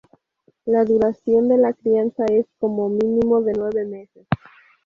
[0.65, 4.25] La duración de la crianza es, como mínimo, de nueve meses.